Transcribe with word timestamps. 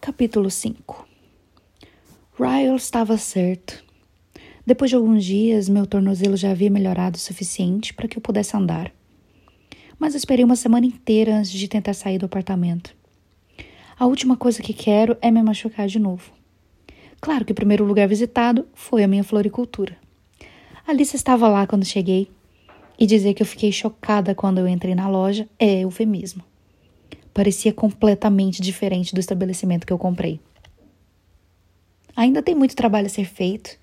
Capítulo 0.00 0.48
5 0.50 1.06
Ryle 2.38 2.76
estava 2.76 3.18
certo. 3.18 3.84
Depois 4.64 4.90
de 4.90 4.96
alguns 4.96 5.24
dias, 5.24 5.68
meu 5.68 5.86
tornozelo 5.86 6.36
já 6.36 6.52
havia 6.52 6.70
melhorado 6.70 7.16
o 7.16 7.20
suficiente 7.20 7.92
para 7.92 8.06
que 8.06 8.16
eu 8.16 8.22
pudesse 8.22 8.56
andar. 8.56 8.92
Mas 9.98 10.14
eu 10.14 10.18
esperei 10.18 10.44
uma 10.44 10.56
semana 10.56 10.86
inteira 10.86 11.36
antes 11.36 11.50
de 11.50 11.68
tentar 11.68 11.94
sair 11.94 12.16
do 12.16 12.26
apartamento. 12.26 12.94
A 13.98 14.06
última 14.06 14.36
coisa 14.36 14.62
que 14.62 14.72
quero 14.72 15.16
é 15.20 15.30
me 15.30 15.42
machucar 15.42 15.88
de 15.88 15.98
novo. 15.98 16.32
Claro 17.20 17.44
que 17.44 17.52
o 17.52 17.56
primeiro 17.56 17.84
lugar 17.84 18.06
visitado 18.06 18.66
foi 18.74 19.02
a 19.02 19.08
minha 19.08 19.24
floricultura. 19.24 19.96
Alice 20.86 21.16
estava 21.16 21.48
lá 21.48 21.66
quando 21.66 21.84
cheguei, 21.84 22.30
e 22.98 23.06
dizer 23.06 23.34
que 23.34 23.42
eu 23.42 23.46
fiquei 23.46 23.70
chocada 23.70 24.34
quando 24.34 24.58
eu 24.58 24.66
entrei 24.66 24.94
na 24.94 25.08
loja 25.08 25.48
é 25.58 25.80
eufemismo. 25.80 26.47
Parecia 27.38 27.72
completamente 27.72 28.60
diferente 28.60 29.14
do 29.14 29.20
estabelecimento 29.20 29.86
que 29.86 29.92
eu 29.92 29.96
comprei. 29.96 30.40
Ainda 32.16 32.42
tem 32.42 32.52
muito 32.52 32.74
trabalho 32.74 33.06
a 33.06 33.08
ser 33.08 33.26
feito, 33.26 33.78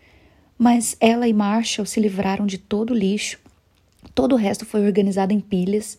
mas 0.58 0.98
ela 1.00 1.26
e 1.26 1.32
Marshall 1.32 1.86
se 1.86 2.02
livraram 2.02 2.46
de 2.46 2.58
todo 2.58 2.91
o 2.91 2.94
lixo. 2.94 3.40
Todo 4.13 4.34
o 4.34 4.36
resto 4.36 4.66
foi 4.66 4.86
organizado 4.86 5.32
em 5.32 5.40
pilhas. 5.40 5.98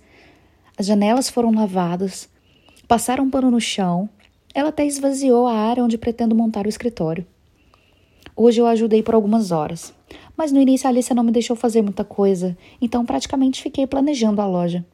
As 0.77 0.85
janelas 0.85 1.31
foram 1.31 1.51
lavadas, 1.51 2.29
passaram 2.87 3.25
um 3.25 3.31
pano 3.31 3.51
no 3.51 3.59
chão. 3.59 4.07
Ela 4.53 4.69
até 4.69 4.85
esvaziou 4.85 5.47
a 5.47 5.55
área 5.55 5.83
onde 5.83 5.97
pretendo 5.97 6.35
montar 6.35 6.67
o 6.67 6.69
escritório. 6.69 7.27
Hoje 8.37 8.61
eu 8.61 8.67
ajudei 8.67 9.03
por 9.03 9.15
algumas 9.15 9.51
horas, 9.51 9.95
mas 10.37 10.53
no 10.53 10.61
início 10.61 10.87
a 10.87 10.91
Alicia 10.91 11.17
não 11.17 11.25
me 11.25 11.33
deixou 11.33 11.57
fazer 11.57 11.81
muita 11.81 12.05
coisa, 12.05 12.55
então 12.83 13.07
praticamente 13.07 13.63
fiquei 13.63 13.87
planejando 13.87 14.43
a 14.43 14.47
loja. 14.47 14.85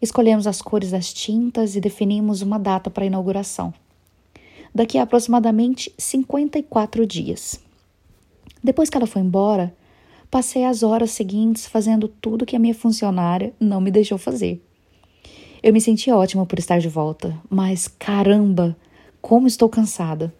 Escolhemos 0.00 0.46
as 0.46 0.62
cores 0.62 0.90
das 0.90 1.12
tintas 1.12 1.76
e 1.76 1.80
definimos 1.80 2.42
uma 2.42 2.58
data 2.58 2.88
para 2.90 3.04
a 3.04 3.06
inauguração 3.06 3.74
daqui 4.74 4.98
a 4.98 5.02
aproximadamente 5.02 5.92
54 5.98 7.06
dias. 7.06 7.60
Depois 8.62 8.90
que 8.90 8.96
ela 8.96 9.06
foi 9.06 9.22
embora, 9.22 9.74
passei 10.30 10.64
as 10.64 10.82
horas 10.82 11.10
seguintes 11.10 11.66
fazendo 11.66 12.08
tudo 12.08 12.46
que 12.46 12.56
a 12.56 12.58
minha 12.58 12.74
funcionária 12.74 13.52
não 13.58 13.80
me 13.80 13.90
deixou 13.90 14.18
fazer. 14.18 14.62
Eu 15.62 15.72
me 15.72 15.80
senti 15.80 16.10
ótima 16.10 16.46
por 16.46 16.58
estar 16.58 16.78
de 16.78 16.88
volta, 16.88 17.36
mas 17.50 17.88
caramba, 17.88 18.76
como 19.20 19.46
estou 19.46 19.68
cansada. 19.68 20.32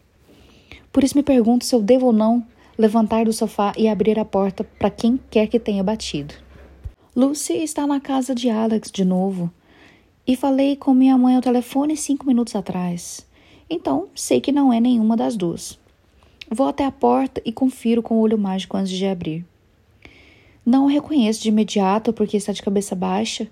Por 0.93 1.03
isso 1.03 1.17
me 1.17 1.23
pergunto 1.23 1.65
se 1.65 1.75
eu 1.75 1.83
devo 1.83 2.07
ou 2.07 2.13
não 2.13 2.45
levantar 2.77 3.25
do 3.25 3.33
sofá 3.33 3.73
e 3.77 3.89
abrir 3.89 4.19
a 4.19 4.25
porta 4.25 4.63
para 4.63 4.91
quem 4.91 5.19
quer 5.31 5.49
que 5.49 5.59
tenha 5.59 5.83
batido. 5.83 6.35
Lucy 7.17 7.55
está 7.55 7.87
na 7.87 7.99
casa 7.99 8.33
de 8.33 8.49
Alex 8.49 8.93
de 8.93 9.05
novo 9.05 9.51
e 10.29 10.37
falei 10.37 10.77
com 10.77 10.93
minha 10.93 11.17
mãe 11.17 11.37
ao 11.37 11.41
telefone 11.41 11.97
cinco 11.97 12.27
minutos 12.27 12.55
atrás. 12.55 13.27
Então, 13.71 14.09
sei 14.15 14.43
que 14.43 14.53
não 14.53 14.71
é 14.71 14.79
nenhuma 14.79 15.17
das 15.17 15.35
duas. 15.35 15.79
Vou 16.51 16.69
até 16.69 16.85
a 16.85 16.93
porta 16.93 17.41
e 17.47 17.51
confiro 17.51 18.03
com 18.03 18.17
o 18.17 18.21
olho 18.21 18.37
mágico 18.37 18.77
antes 18.77 18.93
de 18.93 19.07
abrir. 19.07 19.43
Não 20.67 20.85
o 20.85 20.89
reconheço 20.89 21.43
de 21.43 21.49
imediato 21.49 22.13
porque 22.13 22.37
está 22.37 22.53
de 22.53 22.61
cabeça 22.61 22.95
baixa, 22.95 23.49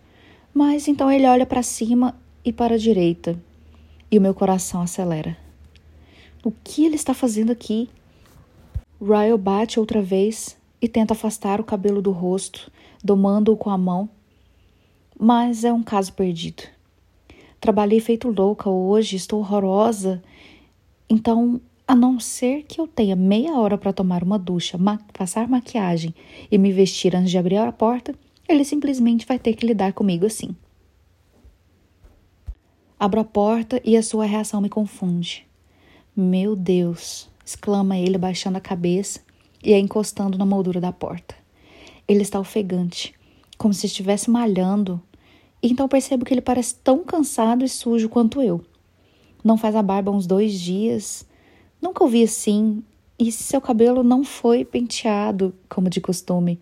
mas 0.52 0.86
então 0.86 1.10
ele 1.10 1.27
olha 1.27 1.46
para 1.46 1.62
cima 1.62 2.14
e 2.44 2.52
para 2.52 2.74
a 2.74 2.78
direita, 2.78 3.40
e 4.11 4.18
o 4.18 4.20
meu 4.20 4.34
coração 4.34 4.83
acelera. 4.83 5.34
O 6.44 6.52
que 6.62 6.84
ele 6.84 6.96
está 6.96 7.14
fazendo 7.14 7.52
aqui? 7.52 7.88
Ryle 9.00 9.38
bate 9.38 9.80
outra 9.80 10.02
vez 10.02 10.58
e 10.80 10.88
tenta 10.88 11.14
afastar 11.14 11.58
o 11.58 11.64
cabelo 11.64 12.02
do 12.02 12.11
rosto, 12.11 12.70
domando-o 13.02 13.56
com 13.56 13.70
a 13.70 13.78
mão, 13.78 14.11
mas 15.19 15.64
é 15.64 15.72
um 15.72 15.83
caso 15.83 16.12
perdido. 16.12 16.62
Trabalhei 17.61 18.00
feito 18.00 18.28
louca 18.28 18.69
hoje, 18.69 19.17
estou 19.17 19.41
horrorosa. 19.41 20.23
Então, 21.08 21.61
a 21.89 21.95
não 21.95 22.20
ser 22.20 22.64
que 22.64 22.81
eu 22.81 22.86
tenha 22.86 23.17
meia 23.17 23.55
hora 23.55 23.78
para 23.78 23.92
tomar 23.92 24.23
uma 24.23 24.39
ducha, 24.39 24.77
ma 24.77 24.98
passar 25.12 25.48
maquiagem 25.48 26.14
e 26.50 26.58
me 26.58 26.73
vestir 26.73 27.17
antes 27.17 27.31
de 27.31 27.39
abrir 27.39 27.56
a 27.56 27.73
porta, 27.73 28.14
ele 28.48 28.64
simplesmente 28.64 29.27
vai 29.27 29.39
ter 29.39 29.55
que 29.55 29.67
lidar 29.67 29.92
comigo 29.92 30.27
assim. 30.27 30.55
Abro 32.98 33.20
a 33.20 33.24
porta 33.24 33.80
e 33.85 33.96
a 33.96 34.02
sua 34.02 34.24
reação 34.24 34.61
me 34.61 34.69
confunde. 34.69 35.46
Meu 36.14 36.57
Deus! 36.57 37.29
exclama 37.45 37.96
ele, 37.96 38.19
baixando 38.19 38.58
a 38.58 38.61
cabeça 38.61 39.20
e 39.63 39.73
a 39.73 39.79
encostando 39.79 40.36
na 40.36 40.45
moldura 40.45 40.80
da 40.80 40.92
porta. 40.92 41.35
Ele 42.08 42.23
está 42.23 42.40
ofegante, 42.40 43.14
como 43.57 43.73
se 43.73 43.86
estivesse 43.86 44.30
malhando 44.30 45.01
então 45.62 45.89
percebo 45.89 46.24
que 46.24 46.34
ele 46.34 46.40
parece 46.40 46.77
tão 46.77 47.05
cansado 47.05 47.64
e 47.64 47.68
sujo 47.68 48.08
quanto 48.08 48.42
eu. 48.42 48.64
Não 49.42 49.56
faz 49.56 49.74
a 49.77 49.83
barba 49.83 50.11
uns 50.11 50.27
dois 50.27 50.58
dias. 50.58 51.27
Nunca 51.80 52.05
o 52.05 52.08
vi 52.08 52.24
assim. 52.24 52.83
E 53.18 53.33
seu 53.33 53.61
cabelo 53.61 54.02
não 54.02 54.24
foi 54.24 54.64
penteado, 54.64 55.55
como 55.68 55.89
de 55.89 56.00
costume. 56.00 56.61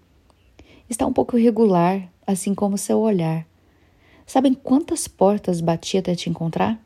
Está 0.89 1.07
um 1.07 1.13
pouco 1.13 1.37
irregular, 1.37 2.09
assim 2.27 2.55
como 2.55 2.79
seu 2.79 3.01
olhar. 3.01 3.47
Sabem 4.27 4.55
quantas 4.55 5.09
portas 5.09 5.61
bati 5.61 5.99
até 5.99 6.15
te 6.15 6.31
encontrar? 6.31 6.79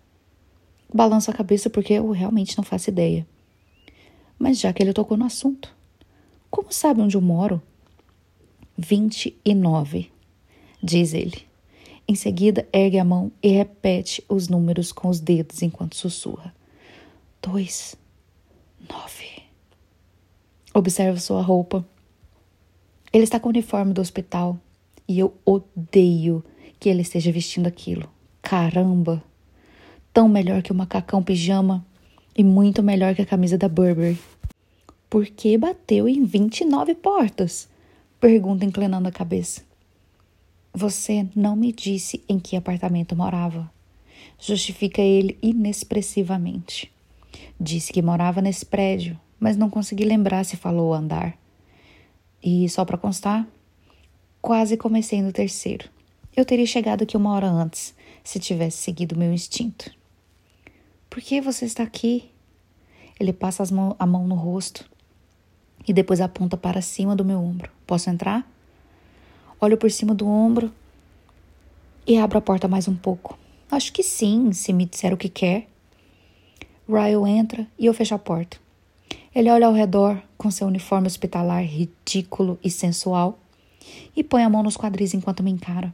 Balanço 0.92 1.30
a 1.30 1.34
cabeça 1.34 1.68
porque 1.68 1.94
eu 1.94 2.10
realmente 2.10 2.56
não 2.56 2.64
faço 2.64 2.90
ideia. 2.90 3.26
Mas 4.38 4.58
já 4.58 4.72
que 4.72 4.82
ele 4.82 4.92
tocou 4.92 5.16
no 5.16 5.24
assunto, 5.24 5.76
como 6.50 6.72
sabe 6.72 7.00
onde 7.00 7.16
eu 7.16 7.20
moro? 7.20 7.60
Vinte 8.76 9.36
e 9.44 9.54
nove, 9.54 10.10
diz 10.82 11.12
ele. 11.12 11.47
Em 12.10 12.14
seguida, 12.14 12.66
ergue 12.72 12.98
a 12.98 13.04
mão 13.04 13.30
e 13.42 13.48
repete 13.48 14.24
os 14.30 14.48
números 14.48 14.92
com 14.92 15.08
os 15.08 15.20
dedos 15.20 15.60
enquanto 15.60 15.94
sussurra. 15.94 16.54
Dois, 17.42 17.96
nove. 18.88 19.42
Observa 20.72 21.20
sua 21.20 21.42
roupa. 21.42 21.86
Ele 23.12 23.24
está 23.24 23.38
com 23.38 23.48
o 23.48 23.50
uniforme 23.50 23.92
do 23.92 24.00
hospital 24.00 24.58
e 25.06 25.18
eu 25.18 25.34
odeio 25.44 26.42
que 26.80 26.88
ele 26.88 27.02
esteja 27.02 27.30
vestindo 27.30 27.66
aquilo. 27.66 28.08
Caramba! 28.40 29.22
Tão 30.10 30.30
melhor 30.30 30.62
que 30.62 30.72
o 30.72 30.74
macacão 30.74 31.22
pijama 31.22 31.84
e 32.34 32.42
muito 32.42 32.82
melhor 32.82 33.14
que 33.14 33.20
a 33.20 33.26
camisa 33.26 33.58
da 33.58 33.68
Burberry. 33.68 34.18
Por 35.10 35.26
que 35.26 35.58
bateu 35.58 36.08
em 36.08 36.24
29 36.24 36.94
portas? 36.94 37.68
Pergunta 38.18 38.64
inclinando 38.64 39.08
a 39.08 39.12
cabeça. 39.12 39.67
Você 40.80 41.26
não 41.34 41.56
me 41.56 41.72
disse 41.72 42.22
em 42.28 42.38
que 42.38 42.54
apartamento 42.54 43.16
morava. 43.16 43.68
Justifica 44.38 45.02
ele 45.02 45.36
inexpressivamente. 45.42 46.88
Disse 47.58 47.92
que 47.92 48.00
morava 48.00 48.40
nesse 48.40 48.64
prédio, 48.64 49.18
mas 49.40 49.56
não 49.56 49.68
consegui 49.68 50.04
lembrar 50.04 50.44
se 50.44 50.56
falou 50.56 50.94
andar. 50.94 51.36
E 52.40 52.68
só 52.68 52.84
para 52.84 52.96
constar, 52.96 53.44
quase 54.40 54.76
comecei 54.76 55.20
no 55.20 55.32
terceiro. 55.32 55.90
Eu 56.36 56.44
teria 56.44 56.64
chegado 56.64 57.02
aqui 57.02 57.16
uma 57.16 57.32
hora 57.32 57.48
antes, 57.48 57.92
se 58.22 58.38
tivesse 58.38 58.76
seguido 58.76 59.18
meu 59.18 59.32
instinto. 59.32 59.90
Por 61.10 61.20
que 61.20 61.40
você 61.40 61.64
está 61.64 61.82
aqui? 61.82 62.30
Ele 63.18 63.32
passa 63.32 63.64
mão, 63.74 63.96
a 63.98 64.06
mão 64.06 64.28
no 64.28 64.36
rosto 64.36 64.88
e 65.88 65.92
depois 65.92 66.20
aponta 66.20 66.56
para 66.56 66.80
cima 66.80 67.16
do 67.16 67.24
meu 67.24 67.40
ombro. 67.40 67.68
Posso 67.84 68.08
entrar? 68.08 68.48
Olho 69.60 69.76
por 69.76 69.90
cima 69.90 70.14
do 70.14 70.28
ombro 70.28 70.72
e 72.06 72.16
abro 72.16 72.38
a 72.38 72.40
porta 72.40 72.68
mais 72.68 72.86
um 72.86 72.94
pouco. 72.94 73.36
Acho 73.68 73.92
que 73.92 74.04
sim, 74.04 74.52
se 74.52 74.72
me 74.72 74.86
disser 74.86 75.12
o 75.12 75.16
que 75.16 75.28
quer. 75.28 75.68
Ryle 76.88 77.28
entra 77.28 77.66
e 77.76 77.86
eu 77.86 77.92
fecho 77.92 78.14
a 78.14 78.18
porta. 78.18 78.56
Ele 79.34 79.50
olha 79.50 79.66
ao 79.66 79.72
redor 79.72 80.22
com 80.36 80.48
seu 80.48 80.66
uniforme 80.68 81.08
hospitalar 81.08 81.64
ridículo 81.64 82.56
e 82.62 82.70
sensual 82.70 83.36
e 84.14 84.22
põe 84.22 84.44
a 84.44 84.48
mão 84.48 84.62
nos 84.62 84.76
quadris 84.76 85.12
enquanto 85.12 85.42
me 85.42 85.50
encara. 85.50 85.92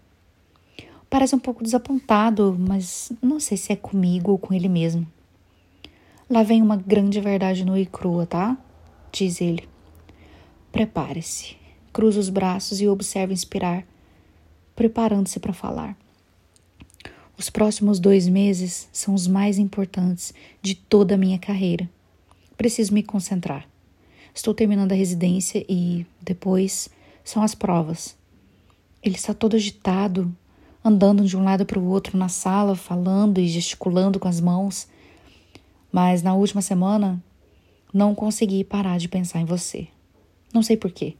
Parece 1.09 1.35
um 1.35 1.39
pouco 1.39 1.65
desapontado, 1.65 2.55
mas 2.59 3.13
não 3.23 3.41
sei 3.41 3.57
se 3.57 3.73
é 3.73 3.77
comigo 3.77 4.33
ou 4.33 4.39
com 4.39 4.53
ele 4.53 4.69
mesmo. 4.69 5.07
Lá 6.29 6.43
vem 6.43 6.61
uma 6.61 6.77
grande 6.77 7.19
verdade 7.19 7.65
nua 7.65 7.81
e 7.81 7.87
crua, 7.87 8.27
tá? 8.27 8.59
Diz 9.11 9.41
ele. 9.41 9.67
Prepare-se. 10.71 11.64
Cruza 11.95 12.19
os 12.19 12.29
braços 12.29 12.81
e 12.81 12.89
observa 12.89 13.33
inspirar, 13.33 13.87
preparando-se 14.75 15.39
para 15.39 15.53
falar. 15.53 15.97
Os 17.39 17.49
próximos 17.49 18.01
dois 18.01 18.27
meses 18.27 18.89
são 18.93 19.15
os 19.15 19.29
mais 19.29 19.59
importantes 19.59 20.35
de 20.61 20.75
toda 20.75 21.15
a 21.15 21.17
minha 21.17 21.39
carreira. 21.39 21.89
Preciso 22.57 22.93
me 22.93 23.05
concentrar. 23.05 23.69
Estou 24.35 24.53
terminando 24.53 24.91
a 24.91 24.97
residência 24.97 25.65
e, 25.69 26.05
depois, 26.21 26.91
são 27.23 27.45
as 27.45 27.55
provas. 27.55 28.17
Ele 29.01 29.15
está 29.15 29.33
todo 29.33 29.55
agitado, 29.55 30.37
andando 30.85 31.25
de 31.25 31.37
um 31.37 31.45
lado 31.45 31.65
para 31.65 31.79
o 31.79 31.87
outro 31.87 32.19
na 32.19 32.29
sala, 32.29 32.75
falando 32.75 33.39
e 33.39 33.47
gesticulando 33.47 34.19
com 34.19 34.27
as 34.27 34.41
mãos. 34.41 34.89
Mas 35.93 36.25
na 36.25 36.35
última 36.35 36.61
semana, 36.61 37.23
não 37.93 38.17
consegui 38.17 38.65
parar 38.65 38.99
de 38.99 39.09
pensar 39.09 39.39
em 39.39 39.45
você. 39.45 39.87
Não 40.53 40.61
sei 40.61 40.77
porquê 40.77 41.15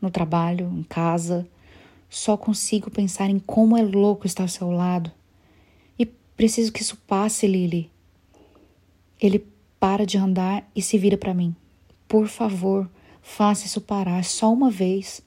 no 0.00 0.10
trabalho, 0.10 0.72
em 0.74 0.82
casa. 0.82 1.46
Só 2.08 2.36
consigo 2.36 2.90
pensar 2.90 3.30
em 3.30 3.38
como 3.38 3.76
é 3.76 3.82
louco 3.82 4.26
estar 4.26 4.44
ao 4.44 4.48
seu 4.48 4.70
lado. 4.70 5.10
E 5.98 6.06
preciso 6.06 6.72
que 6.72 6.82
isso 6.82 6.96
passe, 7.06 7.46
Lily. 7.46 7.90
Ele 9.20 9.44
para 9.78 10.04
de 10.04 10.18
andar 10.18 10.68
e 10.74 10.82
se 10.82 10.98
vira 10.98 11.16
para 11.16 11.34
mim. 11.34 11.54
Por 12.08 12.26
favor, 12.26 12.88
faça 13.22 13.66
isso 13.66 13.80
parar 13.80 14.24
só 14.24 14.52
uma 14.52 14.70
vez. 14.70 15.22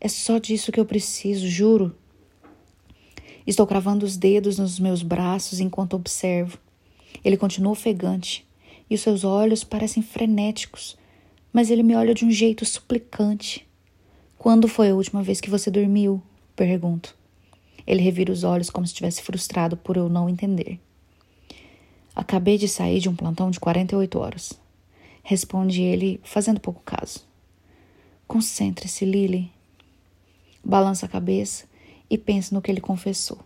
É 0.00 0.08
só 0.08 0.38
disso 0.38 0.72
que 0.72 0.80
eu 0.80 0.84
preciso, 0.84 1.48
juro. 1.48 1.94
Estou 3.46 3.66
cravando 3.66 4.04
os 4.04 4.16
dedos 4.16 4.58
nos 4.58 4.78
meus 4.78 5.02
braços 5.02 5.60
enquanto 5.60 5.94
observo. 5.94 6.58
Ele 7.24 7.36
continua 7.36 7.72
ofegante 7.72 8.46
e 8.90 8.94
os 8.94 9.00
seus 9.00 9.24
olhos 9.24 9.64
parecem 9.64 10.02
frenéticos, 10.02 10.96
mas 11.52 11.70
ele 11.70 11.82
me 11.82 11.94
olha 11.94 12.14
de 12.14 12.24
um 12.24 12.30
jeito 12.30 12.64
suplicante. 12.64 13.67
Quando 14.38 14.68
foi 14.68 14.90
a 14.90 14.94
última 14.94 15.20
vez 15.20 15.40
que 15.40 15.50
você 15.50 15.68
dormiu? 15.68 16.22
Pergunto. 16.54 17.16
Ele 17.84 18.00
revira 18.00 18.32
os 18.32 18.44
olhos 18.44 18.70
como 18.70 18.86
se 18.86 18.92
estivesse 18.92 19.20
frustrado 19.20 19.76
por 19.76 19.96
eu 19.96 20.08
não 20.08 20.28
entender. 20.28 20.78
Acabei 22.14 22.56
de 22.56 22.68
sair 22.68 23.00
de 23.00 23.08
um 23.08 23.16
plantão 23.16 23.50
de 23.50 23.58
48 23.58 24.18
horas. 24.18 24.52
Responde 25.24 25.82
ele, 25.82 26.20
fazendo 26.22 26.60
pouco 26.60 26.80
caso. 26.84 27.26
Concentre-se, 28.28 29.04
Lily. 29.04 29.50
Balança 30.64 31.06
a 31.06 31.08
cabeça 31.08 31.64
e 32.08 32.16
pensa 32.16 32.54
no 32.54 32.62
que 32.62 32.70
ele 32.70 32.80
confessou. 32.80 33.38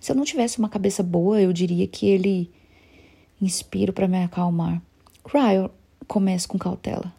Se 0.00 0.10
eu 0.10 0.16
não 0.16 0.24
tivesse 0.24 0.58
uma 0.58 0.68
cabeça 0.68 1.02
boa, 1.02 1.40
eu 1.40 1.52
diria 1.52 1.86
que 1.86 2.06
ele 2.06 2.50
inspiro 3.40 3.92
para 3.92 4.08
me 4.08 4.22
acalmar. 4.24 4.82
Ryle, 5.24 5.70
começa 6.06 6.48
com 6.48 6.58
cautela. 6.58 7.12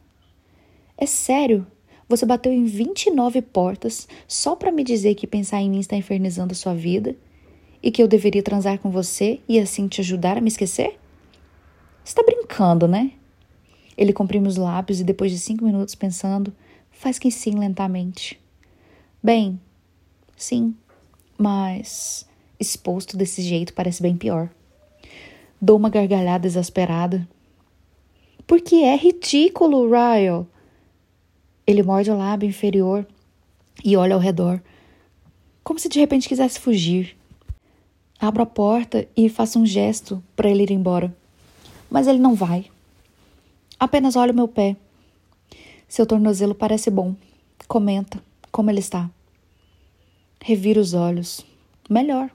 É 0.97 1.05
sério? 1.05 1.65
Você 2.09 2.25
bateu 2.25 2.51
em 2.51 2.65
29 2.65 3.39
portas 3.43 4.07
só 4.27 4.55
para 4.55 4.71
me 4.71 4.83
dizer 4.83 5.13
que 5.13 5.27
pensar 5.27 5.61
em 5.61 5.69
mim 5.69 5.79
está 5.79 5.95
infernizando 5.95 6.53
a 6.53 6.55
sua 6.55 6.73
vida 6.73 7.15
e 7.83 7.91
que 7.91 8.01
eu 8.01 8.07
deveria 8.07 8.41
transar 8.41 8.79
com 8.79 8.89
você 8.89 9.39
e 9.47 9.59
assim 9.59 9.87
te 9.87 10.01
ajudar 10.01 10.35
a 10.35 10.41
me 10.41 10.47
esquecer? 10.47 10.99
Está 12.03 12.23
brincando, 12.23 12.87
né? 12.87 13.11
Ele 13.95 14.11
comprime 14.11 14.47
os 14.47 14.57
lábios 14.57 14.99
e 14.99 15.03
depois 15.03 15.31
de 15.31 15.37
cinco 15.37 15.63
minutos 15.63 15.93
pensando, 15.93 16.51
faz 16.89 17.19
que 17.19 17.29
sim 17.29 17.51
lentamente. 17.51 18.41
Bem, 19.21 19.59
sim, 20.35 20.73
mas 21.37 22.27
exposto 22.59 23.15
desse 23.15 23.43
jeito 23.43 23.71
parece 23.73 24.01
bem 24.01 24.17
pior. 24.17 24.49
Dou 25.61 25.77
uma 25.77 25.91
gargalhada 25.91 26.47
exasperada. 26.47 27.27
Porque 28.47 28.77
é 28.77 28.95
ridículo, 28.95 29.87
Ryle. 29.91 30.47
Ele 31.69 31.83
morde 31.83 32.09
o 32.09 32.17
lábio 32.17 32.49
inferior 32.49 33.05
e 33.85 33.95
olha 33.95 34.15
ao 34.15 34.19
redor, 34.19 34.59
como 35.63 35.77
se 35.77 35.87
de 35.87 35.99
repente 35.99 36.27
quisesse 36.27 36.59
fugir. 36.59 37.15
Abro 38.19 38.41
a 38.41 38.45
porta 38.47 39.07
e 39.15 39.29
faço 39.29 39.59
um 39.59 39.65
gesto 39.67 40.19
para 40.35 40.49
ele 40.49 40.63
ir 40.63 40.71
embora. 40.71 41.15
Mas 41.87 42.07
ele 42.07 42.17
não 42.17 42.33
vai. 42.33 42.65
Apenas 43.79 44.15
olha 44.15 44.33
o 44.33 44.35
meu 44.35 44.47
pé. 44.47 44.75
Seu 45.87 46.07
tornozelo 46.07 46.55
parece 46.55 46.89
bom. 46.89 47.15
Comenta 47.67 48.19
como 48.51 48.71
ele 48.71 48.79
está. 48.79 49.07
Revira 50.41 50.81
os 50.81 50.95
olhos. 50.95 51.45
Melhor. 51.87 52.31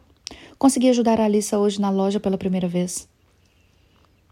Consegui 0.56 0.90
ajudar 0.90 1.20
a 1.20 1.24
Alissa 1.24 1.58
hoje 1.58 1.80
na 1.80 1.90
loja 1.90 2.20
pela 2.20 2.38
primeira 2.38 2.68
vez. 2.68 3.08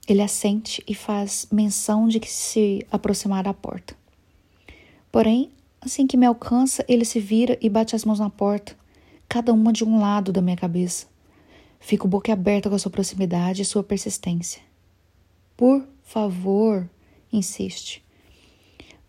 Ele 0.07 0.23
assente 0.23 0.81
e 0.87 0.95
faz 0.95 1.49
menção 1.51 2.07
de 2.07 2.21
que 2.21 2.31
se 2.31 2.87
aproximar 2.89 3.43
da 3.43 3.53
porta. 3.53 4.01
Porém, 5.13 5.51
assim 5.79 6.07
que 6.07 6.17
me 6.17 6.25
alcança, 6.25 6.83
ele 6.89 7.05
se 7.05 7.21
vira 7.21 7.59
e 7.61 7.69
bate 7.69 7.95
as 7.95 8.03
mãos 8.03 8.19
na 8.19 8.31
porta, 8.31 8.75
cada 9.29 9.53
uma 9.53 9.71
de 9.71 9.85
um 9.85 10.01
lado 10.01 10.33
da 10.33 10.41
minha 10.41 10.57
cabeça. 10.57 11.07
Fico 11.79 12.09
boquiaberta 12.09 12.71
com 12.71 12.77
a 12.77 12.79
sua 12.79 12.91
proximidade 12.91 13.61
e 13.61 13.65
sua 13.67 13.83
persistência. 13.83 14.63
Por 15.55 15.87
favor, 16.03 16.89
insiste. 17.31 18.03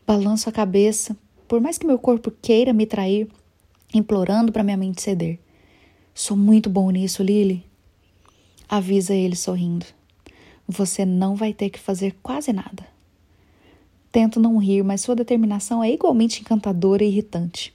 Balanço 0.05 0.49
a 0.49 0.51
cabeça, 0.51 1.15
por 1.47 1.61
mais 1.61 1.77
que 1.77 1.87
meu 1.87 1.97
corpo 1.97 2.29
queira 2.29 2.73
me 2.73 2.85
trair, 2.85 3.29
implorando 3.93 4.51
para 4.51 4.63
minha 4.63 4.75
mente 4.75 5.01
ceder. 5.01 5.39
Sou 6.13 6.35
muito 6.35 6.69
bom 6.69 6.89
nisso, 6.91 7.23
Lily. 7.23 7.65
Avisa 8.67 9.13
ele 9.13 9.37
sorrindo. 9.37 9.85
Você 10.67 11.05
não 11.05 11.35
vai 11.35 11.53
ter 11.53 11.69
que 11.69 11.79
fazer 11.79 12.17
quase 12.21 12.51
nada. 12.51 12.92
Tento 14.13 14.39
não 14.39 14.59
rir, 14.59 14.83
mas 14.83 15.01
sua 15.01 15.15
determinação 15.15 15.83
é 15.83 15.91
igualmente 15.91 16.39
encantadora 16.39 17.03
e 17.03 17.07
irritante. 17.07 17.73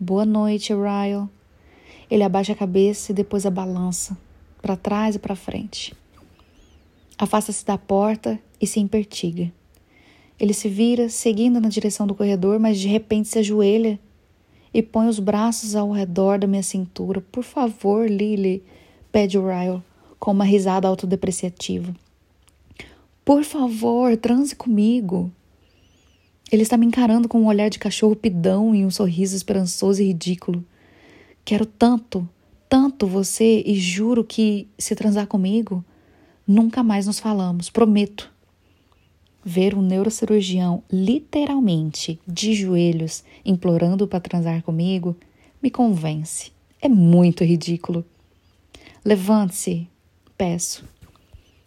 Boa 0.00 0.24
noite, 0.24 0.72
Ryle. 0.72 1.28
Ele 2.10 2.22
abaixa 2.22 2.54
a 2.54 2.56
cabeça 2.56 3.12
e 3.12 3.14
depois 3.14 3.44
a 3.44 3.50
balança, 3.50 4.16
para 4.62 4.78
trás 4.78 5.16
e 5.16 5.18
para 5.18 5.36
frente. 5.36 5.94
Afasta-se 7.18 7.66
da 7.66 7.76
porta 7.76 8.40
e 8.58 8.66
se 8.66 8.80
impertiga. 8.80 9.52
Ele 10.40 10.54
se 10.54 10.70
vira, 10.70 11.10
seguindo 11.10 11.60
na 11.60 11.68
direção 11.68 12.06
do 12.06 12.14
corredor, 12.14 12.58
mas 12.58 12.78
de 12.80 12.88
repente 12.88 13.28
se 13.28 13.38
ajoelha 13.38 14.00
e 14.72 14.82
põe 14.82 15.06
os 15.06 15.18
braços 15.18 15.76
ao 15.76 15.92
redor 15.92 16.38
da 16.38 16.46
minha 16.46 16.62
cintura. 16.62 17.20
Por 17.20 17.44
favor, 17.44 18.10
Lily, 18.10 18.62
pede 19.12 19.36
o 19.36 19.46
Ryle, 19.46 19.82
com 20.18 20.30
uma 20.30 20.44
risada 20.44 20.88
autodepreciativa. 20.88 21.94
Por 23.22 23.44
favor, 23.44 24.16
transe 24.16 24.56
comigo. 24.56 25.30
Ele 26.50 26.62
está 26.62 26.76
me 26.76 26.86
encarando 26.86 27.28
com 27.28 27.40
um 27.40 27.46
olhar 27.46 27.68
de 27.68 27.78
cachorro 27.78 28.16
pidão 28.16 28.74
e 28.74 28.84
um 28.84 28.90
sorriso 28.90 29.36
esperançoso 29.36 30.02
e 30.02 30.06
ridículo. 30.06 30.64
Quero 31.44 31.66
tanto, 31.66 32.28
tanto 32.68 33.06
você 33.06 33.62
e 33.66 33.74
juro 33.74 34.24
que, 34.24 34.66
se 34.78 34.94
transar 34.94 35.26
comigo, 35.26 35.84
nunca 36.46 36.82
mais 36.82 37.06
nos 37.06 37.20
falamos, 37.20 37.68
prometo. 37.68 38.32
Ver 39.44 39.74
um 39.74 39.82
neurocirurgião 39.82 40.82
literalmente 40.90 42.18
de 42.26 42.54
joelhos 42.54 43.22
implorando 43.44 44.08
para 44.08 44.20
transar 44.20 44.62
comigo 44.62 45.16
me 45.62 45.70
convence. 45.70 46.52
É 46.80 46.88
muito 46.88 47.44
ridículo. 47.44 48.04
Levante-se, 49.04 49.88
peço, 50.36 50.84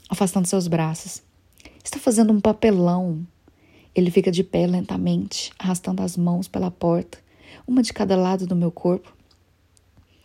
afastando 0.09 0.47
seus 0.47 0.67
braços. 0.67 1.21
Está 1.83 1.99
fazendo 1.99 2.31
um 2.31 2.39
papelão. 2.39 3.25
Ele 3.93 4.09
fica 4.09 4.31
de 4.31 4.43
pé 4.43 4.65
lentamente, 4.65 5.51
arrastando 5.59 6.01
as 6.01 6.15
mãos 6.15 6.47
pela 6.47 6.71
porta, 6.71 7.17
uma 7.67 7.83
de 7.83 7.91
cada 7.91 8.15
lado 8.15 8.47
do 8.47 8.55
meu 8.55 8.71
corpo, 8.71 9.13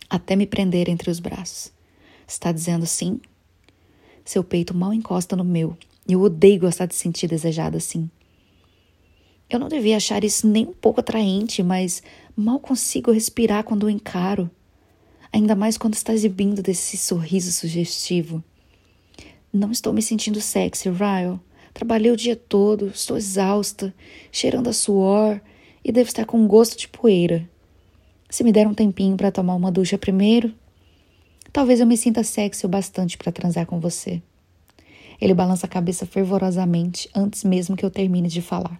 até 0.08 0.36
me 0.36 0.46
prender 0.46 0.88
entre 0.88 1.10
os 1.10 1.18
braços. 1.18 1.72
Está 2.26 2.52
dizendo 2.52 2.86
sim? 2.86 3.20
Seu 4.24 4.42
peito 4.42 4.74
mal 4.74 4.92
encosta 4.92 5.36
no 5.36 5.44
meu. 5.44 5.76
e 6.08 6.12
Eu 6.12 6.20
odeio 6.22 6.60
gostar 6.60 6.86
de 6.86 6.94
sentir 6.94 7.28
desejado 7.28 7.76
assim. 7.76 8.10
Eu 9.48 9.60
não 9.60 9.68
devia 9.68 9.96
achar 9.96 10.24
isso 10.24 10.46
nem 10.46 10.66
um 10.66 10.72
pouco 10.72 11.00
atraente, 11.00 11.62
mas 11.62 12.02
mal 12.36 12.58
consigo 12.58 13.12
respirar 13.12 13.62
quando 13.62 13.84
o 13.84 13.90
encaro. 13.90 14.50
Ainda 15.32 15.54
mais 15.54 15.78
quando 15.78 15.94
está 15.94 16.12
exibindo 16.12 16.62
desse 16.62 16.96
sorriso 16.96 17.52
sugestivo. 17.52 18.42
Não 19.52 19.70
estou 19.70 19.92
me 19.92 20.02
sentindo 20.02 20.40
sexy, 20.40 20.88
Ryle. 20.90 21.38
Trabalhei 21.76 22.10
o 22.10 22.16
dia 22.16 22.34
todo, 22.34 22.86
estou 22.86 23.18
exausta, 23.18 23.94
cheirando 24.32 24.70
a 24.70 24.72
suor 24.72 25.38
e 25.84 25.92
devo 25.92 26.08
estar 26.08 26.24
com 26.24 26.46
gosto 26.46 26.74
de 26.78 26.88
poeira. 26.88 27.46
Se 28.30 28.42
me 28.42 28.50
der 28.50 28.66
um 28.66 28.72
tempinho 28.72 29.14
para 29.14 29.30
tomar 29.30 29.54
uma 29.54 29.70
ducha 29.70 29.98
primeiro, 29.98 30.54
talvez 31.52 31.78
eu 31.78 31.86
me 31.86 31.94
sinta 31.94 32.24
sexy 32.24 32.64
o 32.64 32.68
bastante 32.70 33.18
para 33.18 33.30
transar 33.30 33.66
com 33.66 33.78
você. 33.78 34.22
Ele 35.20 35.34
balança 35.34 35.66
a 35.66 35.68
cabeça 35.68 36.06
fervorosamente 36.06 37.10
antes 37.14 37.44
mesmo 37.44 37.76
que 37.76 37.84
eu 37.84 37.90
termine 37.90 38.28
de 38.28 38.40
falar. 38.40 38.78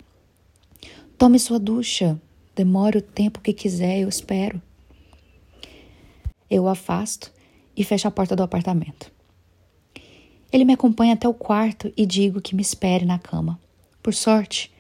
Tome 1.19 1.39
sua 1.39 1.59
ducha. 1.59 2.19
Demore 2.55 2.97
o 2.97 3.03
tempo 3.03 3.43
que 3.43 3.53
quiser, 3.53 3.99
eu 3.99 4.09
espero. 4.09 4.63
Eu 6.49 6.67
afasto 6.67 7.31
e 7.77 7.85
fecho 7.85 8.09
a 8.09 8.11
porta 8.11 8.35
do 8.35 8.43
apartamento. 8.43 9.15
Ele 10.53 10.65
me 10.65 10.73
acompanha 10.73 11.15
até 11.15 11.29
o 11.29 11.35
quarto 11.35 11.93
e 11.97 12.07
digo 12.07 12.41
que 12.41 12.55
me 12.55 12.63
espere 12.63 13.05
na 13.05 13.19
cama. 13.19 13.59
Por 14.03 14.15
sorte, 14.15 14.73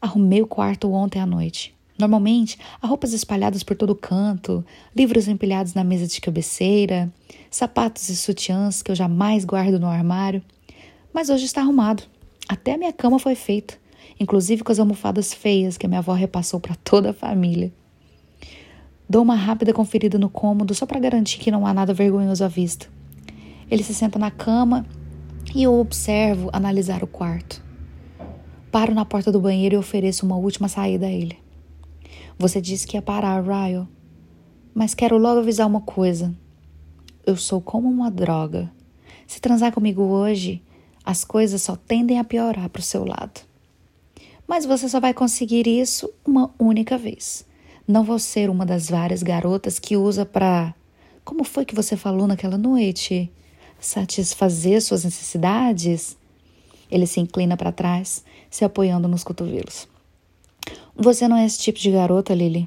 arrumei 0.00 0.42
o 0.42 0.46
quarto 0.46 0.90
ontem 0.92 1.20
à 1.20 1.26
noite. 1.26 1.74
Normalmente, 1.96 2.58
há 2.82 2.86
roupas 2.86 3.12
espalhadas 3.12 3.62
por 3.62 3.76
todo 3.76 3.94
canto, 3.94 4.64
livros 4.94 5.28
empilhados 5.28 5.74
na 5.74 5.84
mesa 5.84 6.08
de 6.08 6.20
cabeceira, 6.20 7.12
sapatos 7.48 8.08
e 8.08 8.16
sutiãs 8.16 8.82
que 8.82 8.90
eu 8.90 8.96
jamais 8.96 9.44
guardo 9.44 9.78
no 9.78 9.86
armário. 9.86 10.42
Mas 11.12 11.30
hoje 11.30 11.44
está 11.44 11.60
arrumado. 11.60 12.02
Até 12.48 12.74
a 12.74 12.78
minha 12.78 12.92
cama 12.92 13.20
foi 13.20 13.36
feita, 13.36 13.78
inclusive 14.18 14.64
com 14.64 14.72
as 14.72 14.80
almofadas 14.80 15.32
feias 15.32 15.78
que 15.78 15.86
a 15.86 15.88
minha 15.88 16.00
avó 16.00 16.12
repassou 16.12 16.58
para 16.58 16.74
toda 16.74 17.10
a 17.10 17.14
família. 17.14 17.72
Dou 19.08 19.22
uma 19.22 19.36
rápida 19.36 19.72
conferida 19.72 20.18
no 20.18 20.28
cômodo 20.28 20.74
só 20.74 20.84
para 20.86 20.98
garantir 20.98 21.38
que 21.38 21.50
não 21.50 21.64
há 21.64 21.72
nada 21.72 21.94
vergonhoso 21.94 22.42
à 22.42 22.48
vista. 22.48 22.88
Ele 23.70 23.84
se 23.84 23.94
senta 23.94 24.18
na 24.18 24.30
cama 24.32 24.84
e 25.52 25.62
eu 25.62 25.78
observo 25.78 26.50
analisar 26.52 27.02
o 27.02 27.06
quarto. 27.06 27.62
Paro 28.70 28.94
na 28.94 29.04
porta 29.04 29.32
do 29.32 29.40
banheiro 29.40 29.74
e 29.74 29.78
ofereço 29.78 30.24
uma 30.24 30.36
última 30.36 30.68
saída 30.68 31.06
a 31.06 31.10
ele. 31.10 31.38
Você 32.38 32.60
disse 32.60 32.86
que 32.86 32.96
ia 32.96 33.02
parar, 33.02 33.42
Ryle. 33.42 33.86
Mas 34.74 34.94
quero 34.94 35.18
logo 35.18 35.40
avisar 35.40 35.66
uma 35.66 35.80
coisa. 35.80 36.34
Eu 37.26 37.36
sou 37.36 37.60
como 37.60 37.88
uma 37.88 38.10
droga. 38.10 38.70
Se 39.26 39.40
transar 39.40 39.72
comigo 39.72 40.02
hoje, 40.02 40.62
as 41.04 41.24
coisas 41.24 41.62
só 41.62 41.76
tendem 41.76 42.18
a 42.18 42.24
piorar 42.24 42.68
para 42.68 42.80
o 42.80 42.82
seu 42.82 43.04
lado. 43.04 43.40
Mas 44.46 44.66
você 44.66 44.88
só 44.88 45.00
vai 45.00 45.14
conseguir 45.14 45.66
isso 45.66 46.12
uma 46.24 46.52
única 46.58 46.98
vez. 46.98 47.46
Não 47.86 48.02
vou 48.02 48.18
ser 48.18 48.50
uma 48.50 48.66
das 48.66 48.88
várias 48.88 49.22
garotas 49.22 49.78
que 49.78 49.96
usa 49.96 50.26
para. 50.26 50.74
Como 51.24 51.44
foi 51.44 51.64
que 51.64 51.74
você 51.74 51.96
falou 51.96 52.26
naquela 52.26 52.58
noite? 52.58 53.30
Satisfazer 53.84 54.80
suas 54.80 55.04
necessidades? 55.04 56.16
Ele 56.90 57.06
se 57.06 57.20
inclina 57.20 57.54
para 57.54 57.70
trás, 57.70 58.24
se 58.48 58.64
apoiando 58.64 59.06
nos 59.06 59.22
cotovelos. 59.22 59.86
Você 60.96 61.28
não 61.28 61.36
é 61.36 61.44
esse 61.44 61.58
tipo 61.58 61.78
de 61.78 61.90
garota, 61.90 62.34
Lily. 62.34 62.66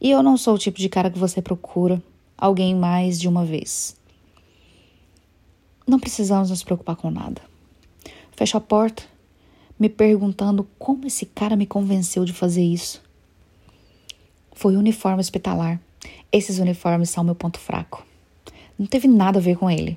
E 0.00 0.10
eu 0.10 0.24
não 0.24 0.36
sou 0.36 0.56
o 0.56 0.58
tipo 0.58 0.80
de 0.80 0.88
cara 0.88 1.12
que 1.12 1.18
você 1.18 1.40
procura 1.40 2.02
alguém 2.36 2.74
mais 2.74 3.20
de 3.20 3.28
uma 3.28 3.44
vez. 3.44 3.96
Não 5.86 6.00
precisamos 6.00 6.50
nos 6.50 6.64
preocupar 6.64 6.96
com 6.96 7.08
nada. 7.08 7.40
Fecho 8.32 8.56
a 8.56 8.60
porta, 8.60 9.04
me 9.78 9.88
perguntando 9.88 10.68
como 10.76 11.06
esse 11.06 11.24
cara 11.24 11.54
me 11.54 11.66
convenceu 11.66 12.24
de 12.24 12.32
fazer 12.32 12.64
isso. 12.64 13.00
Foi 14.52 14.76
uniforme 14.76 15.20
hospitalar. 15.20 15.80
Esses 16.32 16.58
uniformes 16.58 17.10
são 17.10 17.22
meu 17.22 17.36
ponto 17.36 17.60
fraco. 17.60 18.04
Não 18.76 18.86
teve 18.86 19.06
nada 19.06 19.38
a 19.38 19.42
ver 19.42 19.56
com 19.56 19.70
ele. 19.70 19.96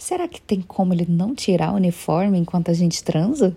Será 0.00 0.26
que 0.26 0.40
tem 0.40 0.62
como 0.62 0.94
ele 0.94 1.04
não 1.06 1.34
tirar 1.34 1.72
o 1.72 1.76
uniforme 1.76 2.38
enquanto 2.38 2.70
a 2.70 2.74
gente 2.74 3.04
transa? 3.04 3.54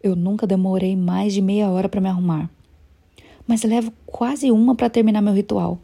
Eu 0.00 0.14
nunca 0.14 0.46
demorei 0.46 0.94
mais 0.94 1.34
de 1.34 1.42
meia 1.42 1.68
hora 1.68 1.88
para 1.88 2.00
me 2.00 2.08
arrumar, 2.08 2.48
mas 3.44 3.64
levo 3.64 3.92
quase 4.06 4.52
uma 4.52 4.76
para 4.76 4.88
terminar 4.88 5.20
meu 5.20 5.34
ritual. 5.34 5.76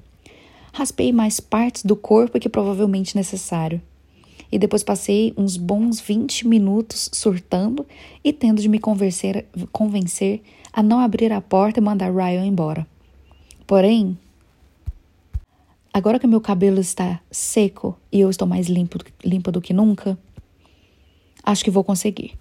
Raspei 0.72 1.12
mais 1.12 1.40
partes 1.40 1.84
do 1.84 1.96
corpo 1.96 2.38
que 2.38 2.48
provavelmente 2.48 3.16
necessário. 3.16 3.82
E 4.52 4.58
depois 4.58 4.84
passei 4.84 5.34
uns 5.36 5.56
bons 5.56 6.00
20 6.00 6.46
minutos 6.46 7.10
surtando 7.12 7.84
e 8.22 8.32
tendo 8.32 8.62
de 8.62 8.68
me 8.68 8.78
convencer, 8.78 10.42
a 10.72 10.80
não 10.80 11.00
abrir 11.00 11.32
a 11.32 11.40
porta 11.40 11.80
e 11.80 11.82
mandar 11.82 12.14
Ryan 12.14 12.46
embora. 12.46 12.86
Porém, 13.66 14.16
agora 15.94 16.18
que 16.18 16.26
meu 16.26 16.40
cabelo 16.40 16.80
está 16.80 17.20
seco 17.30 17.96
e 18.10 18.18
eu 18.18 18.28
estou 18.28 18.48
mais 18.48 18.66
limpo, 18.66 18.98
limpa 19.24 19.52
do 19.52 19.60
que 19.60 19.72
nunca, 19.72 20.18
acho 21.40 21.62
que 21.62 21.70
vou 21.70 21.84
conseguir. 21.84 22.36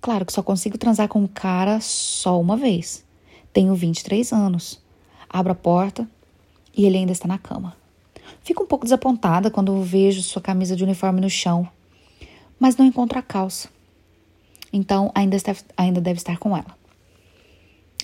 Claro 0.00 0.26
que 0.26 0.32
só 0.32 0.42
consigo 0.42 0.76
transar 0.76 1.06
com 1.06 1.20
um 1.20 1.28
cara 1.28 1.80
só 1.80 2.40
uma 2.40 2.56
vez. 2.56 3.04
Tenho 3.52 3.72
23 3.74 4.32
anos. 4.32 4.82
Abro 5.30 5.52
a 5.52 5.54
porta 5.54 6.08
e 6.76 6.86
ele 6.86 6.98
ainda 6.98 7.12
está 7.12 7.28
na 7.28 7.38
cama. 7.38 7.76
Fico 8.42 8.64
um 8.64 8.66
pouco 8.66 8.84
desapontada 8.84 9.48
quando 9.48 9.80
vejo 9.80 10.20
sua 10.20 10.42
camisa 10.42 10.74
de 10.74 10.82
uniforme 10.82 11.20
no 11.20 11.30
chão, 11.30 11.68
mas 12.58 12.76
não 12.76 12.84
encontro 12.84 13.18
a 13.18 13.22
calça. 13.22 13.68
Então 14.72 15.12
ainda, 15.14 15.36
está, 15.36 15.54
ainda 15.76 16.00
deve 16.00 16.18
estar 16.18 16.36
com 16.38 16.56
ela. 16.56 16.76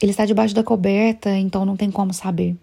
Ele 0.00 0.12
está 0.12 0.24
debaixo 0.24 0.54
da 0.54 0.62
coberta, 0.62 1.36
então 1.36 1.64
não 1.64 1.76
tem 1.76 1.90
como 1.90 2.14
saber. 2.14 2.56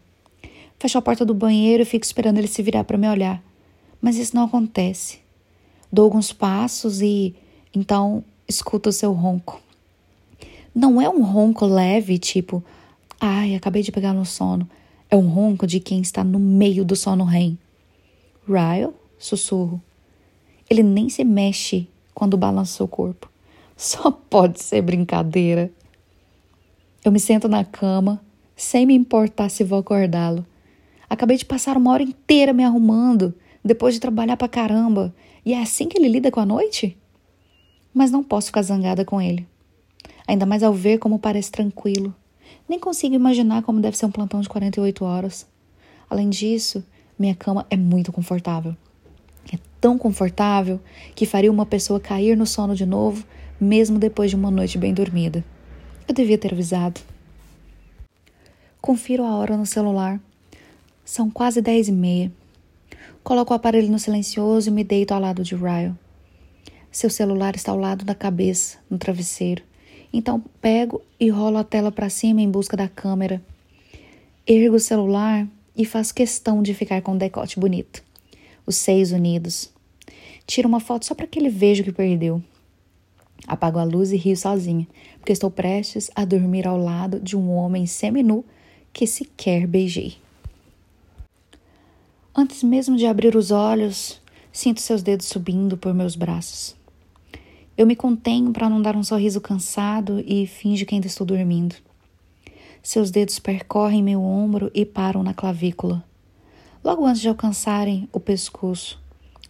Fecho 0.82 0.98
a 0.98 1.02
porta 1.04 1.24
do 1.24 1.36
banheiro 1.36 1.84
e 1.84 1.86
fico 1.86 2.04
esperando 2.04 2.40
ele 2.40 2.48
se 2.48 2.64
virar 2.64 2.84
para 2.84 2.98
me 2.98 3.08
olhar. 3.08 3.40
Mas 4.02 4.16
isso 4.18 4.36
não 4.36 4.46
acontece. 4.46 5.20
Dou 5.94 6.06
alguns 6.06 6.34
passos 6.34 7.04
e 7.04 7.36
então 7.72 8.24
escuta 8.48 8.90
o 8.90 8.92
seu 8.92 9.14
ronco. 9.14 9.62
Não 10.74 11.00
é 11.00 11.08
um 11.08 11.22
ronco 11.22 11.68
leve, 11.68 12.18
tipo, 12.18 12.64
ai, 13.20 13.54
acabei 13.54 13.84
de 13.84 13.92
pegar 13.92 14.12
no 14.12 14.26
sono. 14.26 14.68
É 15.08 15.16
um 15.16 15.28
ronco 15.28 15.68
de 15.68 15.80
quem 15.80 16.02
está 16.02 16.24
no 16.24 16.40
meio 16.40 16.84
do 16.84 16.96
sono 16.96 17.26
REM. 17.26 17.60
Ryle, 18.48 18.92
sussurro. 19.20 19.80
Ele 20.68 20.82
nem 20.82 21.10
se 21.10 21.24
mexe 21.24 21.88
quando 22.12 22.36
balança 22.38 22.78
seu 22.78 22.88
corpo. 22.88 23.30
Só 23.78 24.10
pode 24.10 24.60
ser 24.60 24.82
brincadeira. 24.82 25.72
Eu 27.06 27.12
me 27.12 27.20
sento 27.20 27.48
na 27.48 27.64
cama, 27.64 28.20
sem 28.56 28.88
me 28.88 28.96
importar 28.96 29.50
se 29.50 29.64
vou 29.64 29.78
acordá-lo. 29.78 30.44
Acabei 31.12 31.36
de 31.36 31.44
passar 31.44 31.76
uma 31.76 31.92
hora 31.92 32.04
inteira 32.04 32.54
me 32.54 32.64
arrumando, 32.64 33.34
depois 33.62 33.94
de 33.94 34.00
trabalhar 34.00 34.38
pra 34.38 34.48
caramba. 34.48 35.14
E 35.46 35.54
é 35.54 35.62
assim 35.62 35.90
que 35.90 35.98
ele 35.98 36.08
lida 36.08 36.32
com 36.32 36.40
a 36.40 36.46
noite? 36.46 36.98
Mas 37.94 38.12
não 38.12 38.24
posso 38.24 38.48
ficar 38.48 38.62
zangada 38.62 39.04
com 39.04 39.22
ele. 39.22 39.46
Ainda 40.26 40.46
mais 40.46 40.64
ao 40.64 40.74
ver 40.74 41.00
como 41.00 41.20
parece 41.20 41.52
tranquilo. 41.52 42.16
Nem 42.66 42.80
consigo 42.80 43.14
imaginar 43.14 43.62
como 43.62 43.82
deve 43.82 43.98
ser 43.98 44.06
um 44.06 44.12
plantão 44.12 44.40
de 44.40 44.48
48 44.48 45.04
horas. 45.04 45.46
Além 46.10 46.30
disso, 46.30 46.82
minha 47.20 47.36
cama 47.36 47.68
é 47.70 47.76
muito 47.76 48.14
confortável. 48.14 48.74
É 49.54 49.60
tão 49.82 49.98
confortável 49.98 50.80
que 51.14 51.26
faria 51.26 51.52
uma 51.52 51.66
pessoa 51.66 52.00
cair 52.00 52.38
no 52.38 52.46
sono 52.46 52.74
de 52.74 52.86
novo, 52.86 53.26
mesmo 53.60 54.00
depois 54.00 54.30
de 54.30 54.38
uma 54.38 54.50
noite 54.50 54.78
bem 54.78 54.94
dormida. 54.94 55.44
Eu 56.08 56.16
devia 56.16 56.38
ter 56.38 56.54
avisado. 56.54 57.02
Confiro 58.80 59.26
a 59.26 59.36
hora 59.36 59.58
no 59.58 59.66
celular. 59.66 60.18
São 61.04 61.30
quase 61.30 61.62
dez 61.62 61.88
e 61.88 61.92
meia. 61.92 62.32
Coloco 63.24 63.54
o 63.54 63.56
aparelho 63.56 63.92
no 63.92 64.00
silencioso 64.00 64.70
e 64.70 64.72
me 64.72 64.84
deito 64.84 65.14
ao 65.14 65.20
lado 65.20 65.44
de 65.44 65.56
Ryle. 65.56 65.94
Seu 66.92 67.10
celular 67.10 67.56
está 67.56 67.72
ao 67.72 67.78
lado 67.78 68.04
da 68.04 68.14
cabeça, 68.14 68.78
no 68.90 68.98
travesseiro. 68.98 69.64
Então 70.14 70.44
pego 70.62 71.02
e 71.20 71.30
rolo 71.30 71.58
a 71.58 71.64
tela 71.64 71.92
para 71.92 72.10
cima 72.10 72.42
em 72.42 72.50
busca 72.50 72.76
da 72.76 72.88
câmera. 72.88 73.42
Ergo 74.46 74.76
o 74.76 74.80
celular 74.80 75.48
e 75.76 75.86
faço 75.86 76.14
questão 76.14 76.62
de 76.62 76.74
ficar 76.74 77.02
com 77.02 77.14
o 77.14 77.18
decote 77.18 77.60
bonito. 77.60 78.04
Os 78.66 78.76
seios 78.76 79.12
unidos. 79.12 79.72
Tiro 80.46 80.68
uma 80.68 80.80
foto 80.80 81.06
só 81.06 81.16
para 81.16 81.28
que 81.28 81.40
ele 81.40 81.50
veja 81.50 81.82
o 81.82 81.86
que 81.86 81.92
perdeu. 81.92 82.42
Apago 83.48 83.80
a 83.80 83.84
luz 83.84 84.12
e 84.12 84.18
rio 84.18 84.36
sozinha, 84.36 84.88
porque 85.18 85.32
estou 85.32 85.50
prestes 85.50 86.12
a 86.16 86.26
dormir 86.26 86.68
ao 86.68 86.78
lado 86.78 87.20
de 87.20 87.38
um 87.38 87.52
homem 87.52 87.86
seminu 87.86 88.46
que 88.92 89.08
sequer 89.08 89.66
beijei. 89.66 90.18
Antes 92.34 92.64
mesmo 92.64 92.96
de 92.96 93.06
abrir 93.06 93.36
os 93.36 93.52
olhos, 93.52 94.22
sinto 94.54 94.80
seus 94.80 95.04
dedos 95.04 95.28
subindo 95.28 95.76
por 95.76 95.94
meus 95.94 96.16
braços. 96.16 96.74
Eu 97.78 97.86
me 97.86 97.94
contenho 97.94 98.54
para 98.54 98.70
não 98.70 98.82
dar 98.82 98.96
um 98.96 99.04
sorriso 99.04 99.42
cansado 99.42 100.24
e 100.26 100.48
finge 100.48 100.86
que 100.86 100.96
ainda 100.96 101.08
estou 101.08 101.28
dormindo. 101.28 101.76
Seus 102.82 103.12
dedos 103.12 103.38
percorrem 103.38 104.02
meu 104.02 104.24
ombro 104.24 104.72
e 104.74 104.86
param 104.86 105.22
na 105.24 105.34
clavícula. 105.34 106.04
Logo 106.82 107.06
antes 107.06 107.22
de 107.22 107.28
alcançarem 107.28 108.08
o 108.14 108.20
pescoço, 108.20 108.98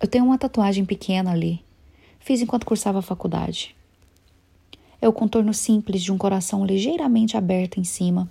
eu 0.02 0.08
tenho 0.08 0.26
uma 0.26 0.38
tatuagem 0.38 0.84
pequena 0.84 1.32
ali. 1.32 1.64
Fiz 2.20 2.42
enquanto 2.42 2.66
cursava 2.66 2.98
a 2.98 3.04
faculdade. 3.04 3.76
É 5.00 5.08
o 5.08 5.14
contorno 5.14 5.54
simples 5.54 6.02
de 6.02 6.12
um 6.12 6.18
coração 6.18 6.66
ligeiramente 6.66 7.38
aberto 7.38 7.80
em 7.80 7.84
cima. 7.84 8.28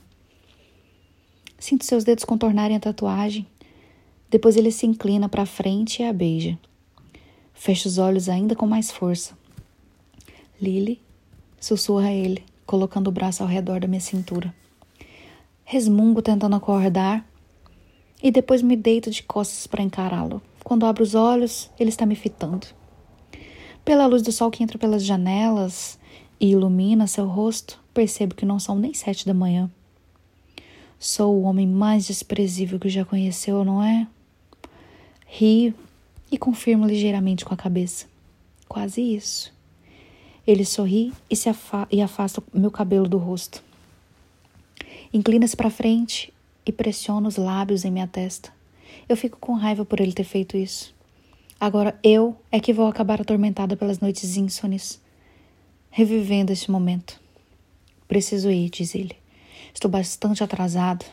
Sinto 1.57 1.85
seus 1.85 2.03
dedos 2.03 2.25
contornarem 2.25 2.77
a 2.77 2.81
tatuagem. 2.81 3.47
Depois 4.31 4.57
ele 4.57 4.71
se 4.71 4.87
inclina 4.87 5.29
para 5.29 5.45
frente 5.45 6.03
e 6.03 6.05
a 6.05 6.13
beija. 6.13 6.57
Fecho 7.53 7.89
os 7.89 7.99
olhos 7.99 8.29
ainda 8.29 8.55
com 8.55 8.67
mais 8.67 8.91
força. 8.91 9.37
Lily, 10.63 11.01
sussurra 11.61 12.13
ele, 12.13 12.45
colocando 12.65 13.09
o 13.09 13.13
braço 13.13 13.43
ao 13.43 13.49
redor 13.49 13.81
da 13.81 13.89
minha 13.89 14.01
cintura. 14.01 14.55
Resmungo 15.65 16.23
tentando 16.23 16.55
acordar 16.55 17.27
e 18.23 18.31
depois 18.31 18.63
me 18.63 18.77
deito 18.77 19.11
de 19.11 19.23
costas 19.23 19.67
para 19.67 19.83
encará-lo. 19.83 20.41
Quando 20.63 20.87
abro 20.87 21.03
os 21.03 21.15
olhos, 21.15 21.69
ele 21.79 21.91
está 21.91 22.07
me 22.07 22.15
fitando. 22.15 22.67
Pela 23.85 24.07
luz 24.07 24.23
do 24.23 24.31
sol 24.31 24.51
que 24.51 24.63
entra 24.63 24.79
pelas 24.79 25.05
janelas 25.05 25.99
e 26.39 26.53
ilumina 26.53 27.07
seu 27.07 27.27
rosto, 27.27 27.83
percebo 27.93 28.35
que 28.35 28.47
não 28.47 28.61
são 28.61 28.79
nem 28.79 28.95
sete 28.95 29.27
da 29.27 29.35
manhã. 29.35 29.71
Sou 30.99 31.35
o 31.35 31.43
homem 31.43 31.67
mais 31.67 32.07
desprezível 32.07 32.79
que 32.79 32.89
já 32.89 33.05
conheceu, 33.05 33.65
não 33.65 33.83
é? 33.83 34.07
Rio 35.33 35.73
e 36.31 36.37
confirmo 36.37 36.85
ligeiramente 36.85 37.45
com 37.45 37.55
a 37.55 37.57
cabeça. 37.57 38.07
Quase 38.69 39.01
isso. 39.01 39.55
Ele 40.45 40.65
sorri 40.65 41.13
e, 41.31 41.37
se 41.37 41.49
afa 41.49 41.87
e 41.91 42.03
afasta 42.03 42.43
meu 42.53 42.71
cabelo 42.71 43.09
do 43.09 43.17
rosto. 43.17 43.63
Inclina-se 45.15 45.57
para 45.57 45.71
frente 45.71 46.35
e 46.67 46.73
pressiona 46.73 47.29
os 47.29 47.37
lábios 47.37 47.85
em 47.85 47.93
minha 47.93 48.09
testa. 48.09 48.53
Eu 49.09 49.17
fico 49.17 49.39
com 49.39 49.55
raiva 49.55 49.85
por 49.85 50.01
ele 50.01 50.13
ter 50.13 50.25
feito 50.25 50.57
isso. 50.57 50.93
Agora 51.61 51.97
eu 52.03 52.37
é 52.51 52.59
que 52.59 52.73
vou 52.73 52.89
acabar 52.89 53.21
atormentada 53.21 53.77
pelas 53.77 54.01
noites 54.01 54.37
ínsones, 54.37 55.01
revivendo 55.91 56.53
este 56.53 56.73
momento. 56.73 57.21
Preciso 58.09 58.51
ir, 58.51 58.69
diz 58.69 58.97
ele. 58.97 59.17
Estou 59.73 59.89
bastante 59.89 60.43
atrasado, 60.43 61.05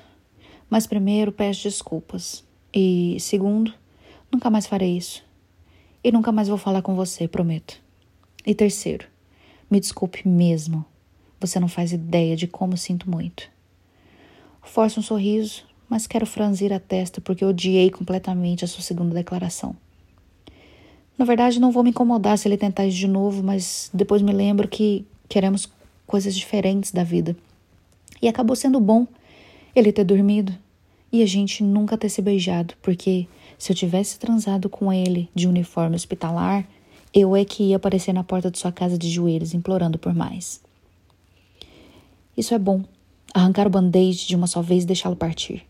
mas 0.68 0.88
primeiro 0.88 1.32
peço 1.32 1.64
desculpas. 1.64 2.44
E 2.74 3.18
segundo, 3.20 3.74
nunca 4.31 4.50
mais 4.50 4.67
farei 4.67 4.98
isso. 4.98 5.24
E 6.03 6.12
nunca 6.12 6.31
mais 6.31 6.48
vou 6.48 6.57
falar 6.57 6.81
com 6.81 6.96
você, 6.96 7.27
prometo. 7.27 7.81
E 8.46 8.55
terceiro, 8.55 9.07
me 9.69 9.79
desculpe 9.79 10.27
mesmo. 10.27 10.86
Você 11.39 11.60
não 11.60 11.67
faz 11.67 11.91
ideia 11.91 12.36
de 12.36 12.48
como 12.48 12.77
sinto 12.77 13.10
muito. 13.10 13.50
Forço 14.62 15.00
um 15.00 15.03
sorriso, 15.03 15.65
mas 15.89 16.07
quero 16.07 16.25
franzir 16.25 16.74
a 16.74 16.79
testa 16.79 17.22
porque 17.22 17.46
odiei 17.46 17.89
completamente 17.89 18.63
a 18.63 18.67
sua 18.67 18.81
segunda 18.81 19.13
declaração. 19.13 19.75
Na 21.17 21.25
verdade, 21.25 21.60
não 21.60 21.72
vou 21.72 21.84
me 21.84 21.89
incomodar 21.89 22.38
se 22.38 22.48
ele 22.48 22.57
tentar 22.57 22.86
isso 22.86 22.98
de 22.98 23.07
novo, 23.07 23.41
mas 23.41 23.89
depois 23.93 24.22
me 24.22 24.31
lembro 24.31 24.67
que 24.67 25.05
queremos 25.27 25.69
coisas 26.05 26.36
diferentes 26.36 26.91
da 26.91 27.03
vida. 27.03 27.36
E 28.22 28.27
acabou 28.27 28.55
sendo 28.55 28.79
bom 28.79 29.07
ele 29.75 29.91
ter 29.91 30.03
dormido 30.03 30.53
e 31.12 31.24
a 31.24 31.25
gente 31.25 31.63
nunca 31.63 31.98
ter 31.98 32.10
se 32.10 32.22
beijado, 32.22 32.75
porque 32.81 33.27
se 33.58 33.72
eu 33.72 33.76
tivesse 33.76 34.20
transado 34.20 34.70
com 34.70 34.92
ele 34.94 35.30
de 35.34 35.48
uniforme 35.48 35.96
hospitalar, 35.96 36.68
eu 37.14 37.36
é 37.36 37.44
que 37.44 37.64
ia 37.64 37.78
aparecer 37.78 38.14
na 38.14 38.24
porta 38.24 38.52
de 38.52 38.60
sua 38.60 38.72
casa 38.72 38.98
de 38.98 39.10
joelhos 39.10 39.54
implorando 39.54 39.98
por 39.98 40.14
mais. 40.14 40.62
Isso 42.36 42.54
é 42.54 42.60
bom. 42.60 42.84
Arrancar 43.34 43.66
o 43.66 43.70
band-aid 43.70 44.28
de 44.28 44.36
uma 44.36 44.48
só 44.48 44.62
vez 44.62 44.84
e 44.84 44.88
deixá-lo 44.88 45.16
partir. 45.16 45.66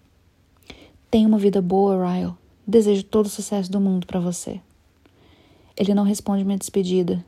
Tenha 1.10 1.28
uma 1.28 1.38
vida 1.38 1.62
boa, 1.62 2.12
Ryle. 2.12 2.34
Desejo 2.66 3.04
todo 3.04 3.28
o 3.28 3.30
sucesso 3.30 3.72
do 3.72 3.80
mundo 3.80 4.06
para 4.06 4.20
você. 4.20 4.60
Ele 5.78 5.94
não 5.94 6.04
responde 6.04 6.44
minha 6.44 6.58
despedida. 6.58 7.24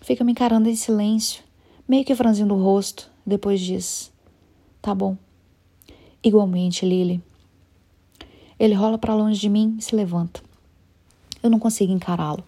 Fica 0.00 0.24
me 0.24 0.32
encarando 0.32 0.68
em 0.68 0.74
silêncio, 0.74 1.44
meio 1.86 2.04
que 2.04 2.14
franzindo 2.16 2.54
o 2.54 2.62
rosto, 2.62 3.08
depois 3.24 3.60
diz: 3.60 4.10
Tá 4.80 4.92
bom. 4.92 5.16
Igualmente, 6.24 6.84
Lily. 6.84 7.22
Ele 8.62 8.74
rola 8.74 8.96
para 8.96 9.12
longe 9.12 9.40
de 9.40 9.48
mim 9.48 9.74
e 9.76 9.82
se 9.82 9.92
levanta. 9.92 10.40
Eu 11.42 11.50
não 11.50 11.58
consigo 11.58 11.92
encará-lo. 11.92 12.44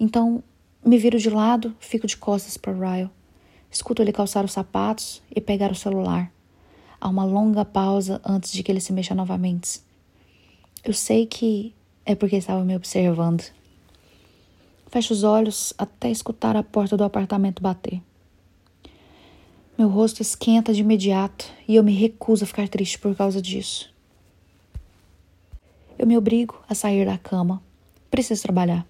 Então, 0.00 0.42
me 0.84 0.98
viro 0.98 1.16
de 1.16 1.30
lado, 1.30 1.72
fico 1.78 2.08
de 2.08 2.16
costas 2.16 2.56
para 2.56 2.72
Ryle. 2.72 3.08
Escuto 3.70 4.02
ele 4.02 4.10
calçar 4.10 4.44
os 4.44 4.50
sapatos 4.50 5.22
e 5.30 5.40
pegar 5.40 5.70
o 5.70 5.76
celular. 5.76 6.32
Há 7.00 7.08
uma 7.08 7.24
longa 7.24 7.64
pausa 7.64 8.20
antes 8.24 8.50
de 8.50 8.64
que 8.64 8.72
ele 8.72 8.80
se 8.80 8.92
mexa 8.92 9.14
novamente. 9.14 9.80
Eu 10.82 10.92
sei 10.92 11.24
que 11.24 11.72
é 12.04 12.16
porque 12.16 12.34
estava 12.34 12.64
me 12.64 12.74
observando. 12.74 13.44
Fecho 14.88 15.12
os 15.12 15.22
olhos 15.22 15.72
até 15.78 16.10
escutar 16.10 16.56
a 16.56 16.64
porta 16.64 16.96
do 16.96 17.04
apartamento 17.04 17.62
bater. 17.62 18.02
Meu 19.78 19.88
rosto 19.88 20.20
esquenta 20.20 20.74
de 20.74 20.80
imediato 20.80 21.48
e 21.68 21.76
eu 21.76 21.84
me 21.84 21.94
recuso 21.94 22.42
a 22.42 22.46
ficar 22.48 22.68
triste 22.68 22.98
por 22.98 23.14
causa 23.14 23.40
disso. 23.40 23.91
Eu 26.02 26.08
me 26.08 26.18
obrigo 26.18 26.60
a 26.68 26.74
sair 26.74 27.06
da 27.06 27.16
cama. 27.16 27.62
Preciso 28.10 28.42
trabalhar. 28.42 28.84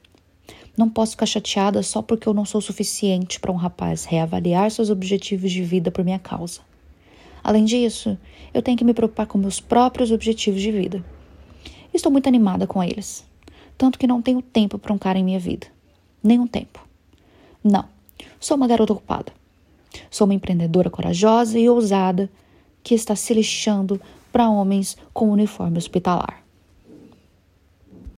Não 0.75 0.89
posso 0.89 1.11
ficar 1.11 1.27
chateada 1.27 1.83
só 1.83 2.01
porque 2.01 2.27
eu 2.27 2.33
não 2.33 2.47
sou 2.47 2.59
suficiente 2.59 3.39
para 3.39 3.53
um 3.53 3.57
rapaz 3.57 4.07
reavaliar 4.07 4.71
seus 4.71 4.89
objetivos 4.89 5.53
de 5.53 5.63
vida 5.63 5.91
por 5.91 6.03
minha 6.03 6.19
causa. 6.19 6.63
Além 7.45 7.67
disso, 7.67 8.17
eu 8.55 8.63
tenho 8.63 8.79
que 8.79 8.85
me 8.85 8.95
preocupar 8.95 9.27
com 9.27 9.37
meus 9.37 9.61
próprios 9.61 10.11
objetivos 10.11 10.63
de 10.63 10.73
vida. 10.73 11.05
Estou 11.93 12.11
muito 12.11 12.29
animada 12.29 12.67
com 12.67 12.83
eles, 12.83 13.27
tanto 13.77 13.99
que 13.99 14.07
não 14.07 14.23
tenho 14.23 14.41
tempo 14.41 14.79
para 14.79 14.95
um 14.95 14.99
cara 14.99 15.19
em 15.19 15.25
minha 15.25 15.39
vida 15.39 15.67
nenhum 16.25 16.47
tempo. 16.47 16.83
Não, 17.63 17.85
sou 18.41 18.57
uma 18.57 18.67
garota 18.67 18.95
ocupada. 18.95 19.35
Sou 20.11 20.25
uma 20.25 20.33
empreendedora 20.33 20.89
corajosa 20.89 21.59
e 21.59 21.69
ousada 21.69 22.31
que 22.83 22.95
está 22.95 23.15
se 23.15 23.35
lixando 23.35 24.01
para 24.33 24.49
homens 24.49 24.97
com 25.13 25.29
uniforme 25.29 25.77
hospitalar. 25.77 26.42